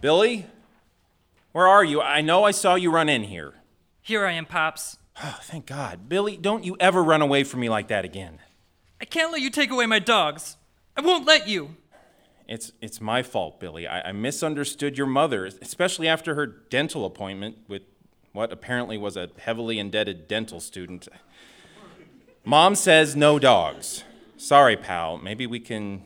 Billy? 0.02 0.48
Where 1.52 1.68
are 1.68 1.84
you? 1.84 2.02
I 2.02 2.22
know 2.22 2.44
I 2.44 2.52
saw 2.52 2.76
you 2.76 2.92
run 2.92 3.10
in 3.10 3.24
here. 3.24 3.54
Here 4.02 4.26
I 4.26 4.32
am, 4.32 4.46
Pops. 4.46 4.98
Oh, 5.22 5.40
thank 5.44 5.66
God. 5.66 6.08
Billy, 6.10 6.38
don't 6.38 6.64
you 6.64 6.78
ever 6.80 7.04
run 7.04 7.22
away 7.22 7.44
from 7.44 7.60
me 7.60 7.70
like 7.70 7.88
that 7.90 8.06
again. 8.06 8.40
I 9.02 9.06
can't 9.06 9.32
let 9.32 9.42
you 9.42 9.50
take 9.50 9.70
away 9.70 9.86
my 9.86 10.00
dogs. 10.00 10.58
I 10.96 11.02
won't 11.02 11.26
let 11.26 11.48
you. 11.48 11.76
It's, 12.48 12.72
it's 12.82 13.02
my 13.02 13.24
fault, 13.24 13.60
Billy. 13.60 13.88
I, 13.88 14.10
I 14.10 14.12
misunderstood 14.12 14.98
your 14.98 15.08
mother, 15.08 15.46
especially 15.46 16.08
after 16.08 16.36
her 16.36 16.46
dental 16.46 17.06
appointment 17.06 17.58
with 17.68 17.84
what 18.34 18.52
apparently 18.52 18.98
was 18.98 19.16
a 19.16 19.30
heavily 19.38 19.80
indebted 19.80 20.28
dental 20.28 20.60
student. 20.60 21.08
Mom 22.46 22.76
says 22.76 23.16
no 23.16 23.40
dogs. 23.40 24.04
Sorry, 24.38 24.76
pal. 24.76 25.18
Maybe 25.18 25.48
we 25.48 25.60
can 25.60 26.04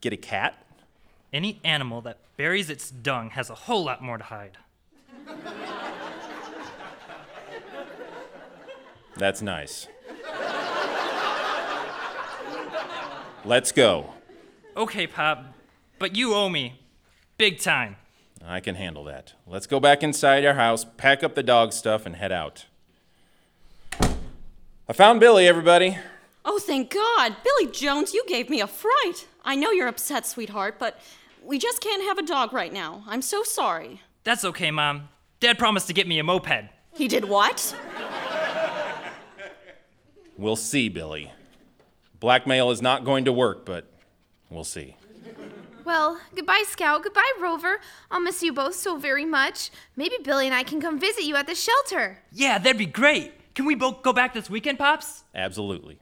get 0.00 0.12
a 0.12 0.16
cat? 0.16 0.54
Any 1.32 1.60
animal 1.64 2.00
that 2.02 2.18
buries 2.36 2.70
its 2.70 2.90
dung 2.90 3.30
has 3.30 3.50
a 3.50 3.54
whole 3.54 3.84
lot 3.84 4.02
more 4.02 4.16
to 4.16 4.24
hide. 4.24 4.56
That's 9.18 9.42
nice. 9.42 9.88
Let's 13.44 13.72
go. 13.72 14.14
Okay, 14.76 15.06
Pop, 15.06 15.44
but 15.98 16.16
you 16.16 16.34
owe 16.34 16.48
me. 16.48 16.80
Big 17.36 17.60
time. 17.60 17.96
I 18.44 18.60
can 18.60 18.76
handle 18.76 19.04
that. 19.04 19.34
Let's 19.46 19.66
go 19.66 19.80
back 19.80 20.02
inside 20.02 20.44
our 20.44 20.54
house, 20.54 20.84
pack 20.96 21.24
up 21.24 21.34
the 21.34 21.42
dog 21.42 21.72
stuff, 21.72 22.06
and 22.06 22.16
head 22.16 22.30
out. 22.30 22.66
I 24.00 24.92
found 24.92 25.20
Billy, 25.20 25.46
everybody. 25.48 25.98
Oh, 26.44 26.58
thank 26.58 26.94
God. 26.94 27.36
Billy 27.42 27.70
Jones, 27.72 28.14
you 28.14 28.24
gave 28.26 28.48
me 28.48 28.60
a 28.60 28.66
fright. 28.66 29.26
I 29.44 29.54
know 29.54 29.70
you're 29.70 29.88
upset, 29.88 30.26
sweetheart, 30.26 30.76
but 30.78 31.00
we 31.44 31.58
just 31.58 31.80
can't 31.80 32.02
have 32.04 32.18
a 32.18 32.22
dog 32.22 32.52
right 32.52 32.72
now. 32.72 33.02
I'm 33.06 33.22
so 33.22 33.42
sorry. 33.42 34.00
That's 34.24 34.44
okay, 34.44 34.70
Mom. 34.70 35.08
Dad 35.40 35.58
promised 35.58 35.88
to 35.88 35.92
get 35.92 36.06
me 36.06 36.18
a 36.18 36.24
moped. 36.24 36.70
He 36.94 37.08
did 37.08 37.24
what? 37.24 37.74
We'll 40.38 40.56
see, 40.56 40.88
Billy. 40.88 41.32
Blackmail 42.20 42.70
is 42.70 42.80
not 42.80 43.04
going 43.04 43.24
to 43.24 43.32
work, 43.32 43.66
but 43.66 43.86
we'll 44.48 44.62
see. 44.62 44.96
Well, 45.84 46.20
goodbye, 46.34 46.62
Scout. 46.66 47.02
Goodbye, 47.02 47.32
Rover. 47.40 47.80
I'll 48.10 48.20
miss 48.20 48.40
you 48.42 48.52
both 48.52 48.76
so 48.76 48.96
very 48.96 49.24
much. 49.24 49.70
Maybe 49.96 50.14
Billy 50.22 50.46
and 50.46 50.54
I 50.54 50.62
can 50.62 50.80
come 50.80 50.98
visit 51.00 51.24
you 51.24 51.34
at 51.34 51.46
the 51.46 51.56
shelter. 51.56 52.18
Yeah, 52.30 52.58
that'd 52.58 52.78
be 52.78 52.86
great. 52.86 53.32
Can 53.56 53.64
we 53.64 53.74
both 53.74 54.02
go 54.02 54.12
back 54.12 54.32
this 54.32 54.48
weekend, 54.48 54.78
Pops? 54.78 55.24
Absolutely. 55.34 55.98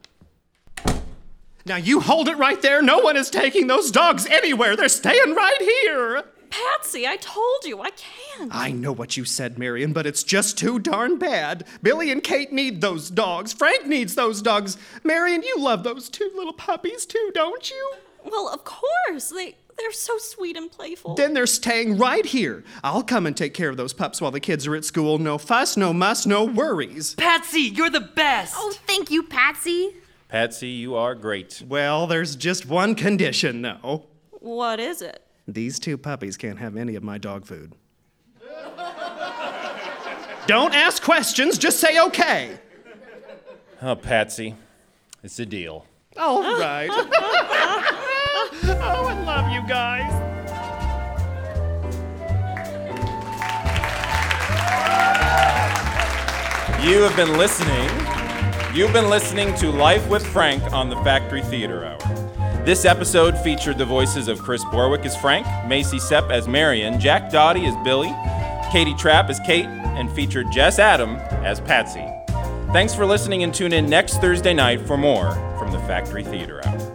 Now 1.65 1.77
you 1.77 1.99
hold 1.99 2.27
it 2.27 2.37
right 2.37 2.61
there. 2.61 2.83
No 2.83 2.99
one 2.99 3.17
is 3.17 3.31
taking 3.31 3.65
those 3.65 3.89
dogs 3.89 4.27
anywhere. 4.27 4.75
They're 4.75 4.87
staying 4.87 5.33
right 5.33 5.61
here. 5.61 6.23
Patsy, 6.49 7.07
I 7.07 7.17
told 7.17 7.65
you, 7.65 7.81
I 7.81 7.91
can't. 7.91 8.53
I 8.53 8.71
know 8.71 8.91
what 8.91 9.17
you 9.17 9.25
said, 9.25 9.57
Marion, 9.57 9.93
but 9.93 10.05
it's 10.05 10.23
just 10.23 10.57
too 10.57 10.79
darn 10.79 11.17
bad. 11.17 11.65
Billy 11.81 12.11
and 12.11 12.23
Kate 12.23 12.51
need 12.51 12.81
those 12.81 13.09
dogs. 13.09 13.53
Frank 13.53 13.85
needs 13.85 14.15
those 14.15 14.41
dogs. 14.41 14.77
Marion, 15.03 15.43
you 15.43 15.55
love 15.59 15.83
those 15.83 16.09
two 16.09 16.31
little 16.35 16.53
puppies 16.53 17.05
too, 17.05 17.31
don't 17.33 17.69
you? 17.69 17.93
Well, 18.23 18.49
of 18.49 18.63
course. 18.63 19.29
They 19.29 19.55
they're 19.77 19.91
so 19.91 20.17
sweet 20.17 20.57
and 20.57 20.71
playful. 20.71 21.13
Then 21.15 21.33
they're 21.33 21.45
staying 21.45 21.97
right 21.97 22.25
here. 22.25 22.63
I'll 22.83 23.03
come 23.03 23.27
and 23.27 23.37
take 23.37 23.53
care 23.53 23.69
of 23.69 23.77
those 23.77 23.93
pups 23.93 24.19
while 24.19 24.31
the 24.31 24.39
kids 24.39 24.65
are 24.65 24.75
at 24.75 24.85
school. 24.85 25.19
No 25.19 25.37
fuss, 25.37 25.77
no 25.77 25.93
muss, 25.93 26.25
no 26.25 26.43
worries. 26.45 27.13
Patsy, 27.15 27.61
you're 27.61 27.89
the 27.89 28.01
best. 28.01 28.55
Oh, 28.57 28.73
thank 28.87 29.11
you, 29.11 29.23
Patsy. 29.23 29.95
Patsy, 30.29 30.69
you 30.69 30.95
are 30.95 31.13
great. 31.15 31.61
Well, 31.67 32.07
there's 32.07 32.35
just 32.35 32.65
one 32.65 32.95
condition, 32.95 33.61
though. 33.61 34.05
what 34.31 34.79
is 34.79 35.01
it? 35.01 35.23
These 35.47 35.79
two 35.79 35.97
puppies 35.97 36.35
can't 36.35 36.59
have 36.59 36.75
any 36.75 36.95
of 36.95 37.03
my 37.03 37.17
dog 37.17 37.45
food. 37.45 37.73
Don't 40.47 40.75
ask 40.75 41.01
questions, 41.01 41.57
just 41.57 41.79
say 41.79 41.97
okay. 41.99 42.59
Oh, 43.81 43.95
Patsy, 43.95 44.55
it's 45.23 45.39
a 45.39 45.45
deal. 45.45 45.85
All 46.17 46.41
right. 46.59 46.89
oh, 46.89 47.07
I 49.07 49.23
love 49.23 49.51
you 49.53 49.61
guys. 49.67 50.11
You 56.85 57.01
have 57.03 57.15
been 57.15 57.37
listening. 57.37 57.89
You've 58.73 58.91
been 58.93 59.09
listening 59.09 59.53
to 59.55 59.71
Life 59.71 60.07
with 60.09 60.25
Frank 60.27 60.61
on 60.73 60.89
the 60.89 60.97
Factory 60.97 61.41
Theatre 61.41 61.85
Hour. 61.85 62.26
This 62.67 62.83
episode 62.83 63.37
featured 63.37 63.77
the 63.77 63.85
voices 63.85 64.27
of 64.27 64.43
Chris 64.43 64.61
Borwick 64.65 65.05
as 65.05 65.15
Frank, 65.15 65.47
Macy 65.69 65.99
Sepp 65.99 66.29
as 66.29 66.49
Marion, 66.49 66.99
Jack 66.99 67.31
Dottie 67.31 67.65
as 67.65 67.73
Billy, 67.81 68.13
Katie 68.73 68.93
Trapp 68.95 69.29
as 69.29 69.39
Kate, 69.45 69.63
and 69.63 70.11
featured 70.11 70.51
Jess 70.51 70.77
Adam 70.77 71.15
as 71.45 71.61
Patsy. 71.61 72.05
Thanks 72.73 72.93
for 72.93 73.05
listening 73.05 73.43
and 73.43 73.53
tune 73.53 73.71
in 73.71 73.89
next 73.89 74.17
Thursday 74.17 74.53
night 74.53 74.81
for 74.81 74.97
more 74.97 75.31
from 75.57 75.71
the 75.71 75.79
Factory 75.79 76.25
Theatre 76.25 76.59
Hour. 76.67 76.86